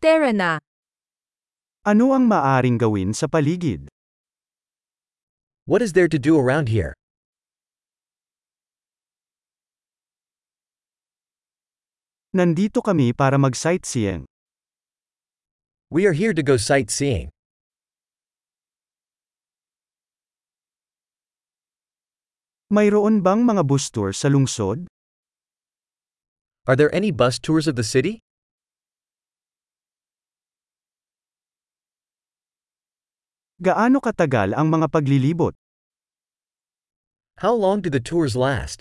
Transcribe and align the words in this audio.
Tara 0.00 0.32
na. 0.32 0.56
Ano 1.84 2.16
ang 2.16 2.24
maaring 2.24 2.80
gawin 2.80 3.12
sa 3.12 3.28
paligid? 3.28 3.84
What 5.68 5.84
is 5.84 5.92
there 5.92 6.08
to 6.08 6.16
do 6.16 6.40
around 6.40 6.72
here? 6.72 6.96
Nandito 12.32 12.80
kami 12.80 13.12
para 13.12 13.36
mag-sightseeing. 13.36 14.24
We 15.92 16.08
are 16.08 16.16
here 16.16 16.32
to 16.32 16.40
go 16.40 16.56
sightseeing. 16.56 17.28
Mayroon 22.72 23.20
bang 23.20 23.44
mga 23.44 23.68
bus 23.68 23.92
tour 23.92 24.16
sa 24.16 24.32
lungsod? 24.32 24.88
Are 26.64 26.72
there 26.72 26.88
any 26.96 27.12
bus 27.12 27.36
tours 27.36 27.68
of 27.68 27.76
the 27.76 27.84
city? 27.84 28.24
Gaano 33.60 34.00
katagal 34.00 34.56
ang 34.56 34.72
mga 34.72 34.88
paglilibot? 34.88 35.52
How 37.44 37.52
long 37.52 37.84
do 37.84 37.92
the 37.92 38.00
tours 38.00 38.32
last? 38.32 38.80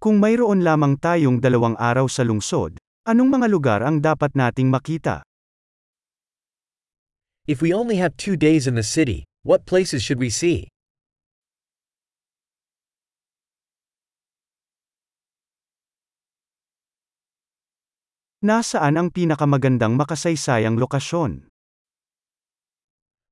Kung 0.00 0.16
mayroon 0.24 0.64
lamang 0.64 0.96
tayong 0.96 1.44
dalawang 1.44 1.76
araw 1.76 2.08
sa 2.08 2.24
lungsod, 2.24 2.80
anong 3.04 3.36
mga 3.36 3.46
lugar 3.52 3.80
ang 3.84 4.00
dapat 4.00 4.32
nating 4.32 4.72
makita? 4.72 5.20
If 7.44 7.60
we 7.60 7.76
only 7.76 8.00
have 8.00 8.16
two 8.16 8.40
days 8.40 8.64
in 8.64 8.72
the 8.72 8.80
city, 8.80 9.28
what 9.44 9.68
places 9.68 10.00
should 10.00 10.16
we 10.16 10.32
see? 10.32 10.72
Nasaan 18.46 18.94
ang 18.94 19.10
pinakamagandang 19.10 19.98
makasaysayang 19.98 20.78
lokasyon? 20.78 21.50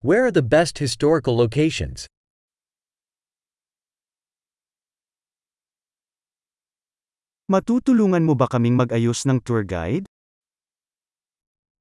Where 0.03 0.27
are 0.27 0.35
the 0.35 0.43
best 0.43 0.83
historical 0.83 1.39
locations? 1.39 2.11
Matutulungan 7.47 8.27
mo 8.27 8.35
ba 8.35 8.51
kaming 8.51 8.75
mag-ayos 8.75 9.23
ng 9.23 9.39
tour 9.47 9.63
guide? 9.63 10.11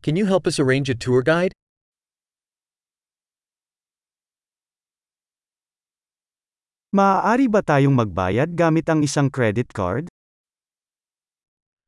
Can 0.06 0.14
you 0.14 0.30
help 0.30 0.46
us 0.46 0.62
arrange 0.62 0.94
a 0.94 0.98
tour 1.00 1.26
guide? 1.26 1.58
Maaari 6.94 7.50
ba 7.50 7.66
tayong 7.66 7.98
magbayad 7.98 8.54
gamit 8.54 8.86
ang 8.86 9.02
isang 9.02 9.34
credit 9.34 9.74
card? 9.74 10.13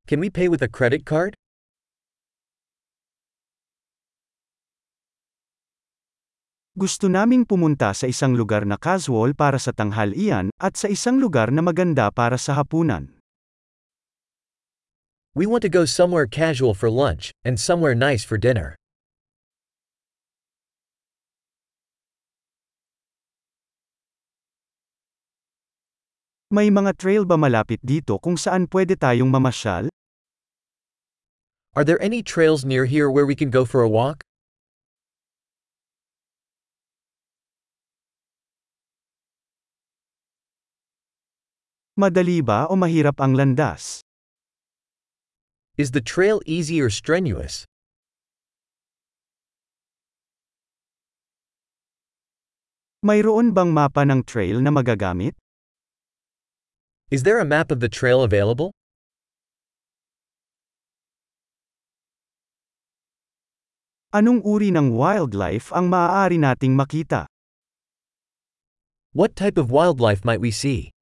Can 0.05 0.21
we 0.21 0.29
pay 0.29 0.45
with 0.45 0.61
a 0.61 0.69
credit 0.69 1.01
card? 1.01 1.33
Gusto 6.77 7.09
naming 7.09 7.41
pumunta 7.41 7.89
sa 7.97 8.05
isang 8.05 8.37
lugar 8.37 8.69
na 8.69 8.77
casual 8.77 9.33
para 9.33 9.57
sa 9.57 9.73
tanghalian, 9.73 10.53
at 10.61 10.77
sa 10.77 10.91
isang 10.93 11.17
lugar 11.17 11.49
na 11.49 11.65
maganda 11.65 12.13
para 12.13 12.37
sa 12.37 12.53
hapunan. 12.53 13.17
We 15.33 15.49
want 15.49 15.65
to 15.65 15.71
go 15.73 15.89
somewhere 15.89 16.29
casual 16.29 16.77
for 16.77 16.93
lunch, 16.93 17.33
and 17.41 17.57
somewhere 17.57 17.97
nice 17.97 18.21
for 18.21 18.37
dinner. 18.37 18.77
May 26.53 26.69
mga 26.69 26.93
trail 26.93 27.25
ba 27.25 27.41
malapit 27.41 27.81
dito 27.81 28.21
kung 28.21 28.37
saan 28.37 28.69
pwede 28.69 28.93
tayong 28.93 29.33
mamasyal? 29.33 29.94
Are 31.75 31.83
there 31.83 32.01
any 32.01 32.23
trails 32.23 32.63
near 32.63 32.85
here 32.85 33.11
where 33.11 33.25
we 33.25 33.35
can 33.35 33.49
go 33.49 33.65
for 33.65 33.81
a 33.83 33.89
walk? 33.89 34.23
Madali 41.99 42.39
ba 42.39 42.63
o 42.71 42.79
mahirap 42.79 43.19
ang 43.19 43.35
landas? 43.35 43.99
Is 45.75 45.91
the 45.91 45.99
trail 45.99 46.39
easy 46.47 46.79
or 46.79 46.87
strenuous? 46.87 47.67
Mayroon 53.03 53.51
bang 53.51 53.75
mapa 53.75 54.07
ng 54.07 54.23
trail 54.23 54.63
na 54.63 54.71
magagamit? 54.71 55.35
Is 57.11 57.27
there 57.27 57.43
a 57.43 57.45
map 57.45 57.67
of 57.67 57.83
the 57.83 57.91
trail 57.91 58.23
available? 58.23 58.71
Anong 64.15 64.47
uri 64.47 64.71
ng 64.71 64.95
wildlife 64.95 65.75
ang 65.75 65.91
maaari 65.91 66.39
nating 66.39 66.71
makita? 66.71 67.27
What 69.11 69.35
type 69.35 69.59
of 69.59 69.75
wildlife 69.75 70.23
might 70.23 70.39
we 70.39 70.55
see? 70.55 70.95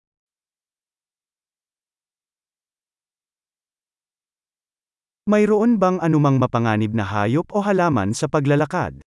Mayroon 5.29 5.77
bang 5.77 6.01
anumang 6.01 6.41
mapanganib 6.41 6.97
na 6.97 7.05
hayop 7.05 7.53
o 7.53 7.61
halaman 7.61 8.17
sa 8.17 8.25
paglalakad? 8.25 8.97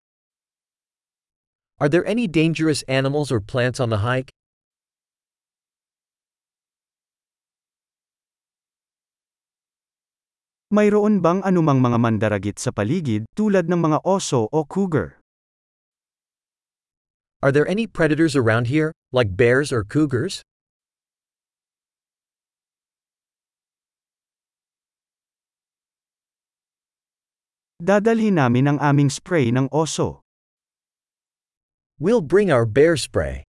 Are 1.83 1.91
there 1.91 2.07
any 2.07 2.31
dangerous 2.31 2.87
animals 2.87 3.35
or 3.35 3.43
plants 3.43 3.83
on 3.83 3.91
the 3.91 4.07
hike? 4.07 4.31
Mayroon 10.67 11.23
bang 11.23 11.47
anumang 11.47 11.79
mga 11.79 11.95
mandaragit 11.95 12.59
sa 12.59 12.75
paligid 12.75 13.23
tulad 13.39 13.71
ng 13.71 13.79
mga 13.79 14.03
oso 14.03 14.51
o 14.51 14.67
cougar? 14.67 15.23
Are 17.39 17.55
there 17.55 17.71
any 17.71 17.87
predators 17.87 18.35
around 18.35 18.67
here, 18.67 18.91
like 19.15 19.39
bears 19.39 19.71
or 19.71 19.87
cougars? 19.87 20.43
Dadalhin 27.79 28.35
namin 28.35 28.67
ang 28.67 28.79
aming 28.83 29.07
spray 29.07 29.55
ng 29.55 29.71
oso. 29.71 30.19
We'll 32.03 32.27
bring 32.27 32.51
our 32.51 32.67
bear 32.67 32.99
spray. 32.99 33.47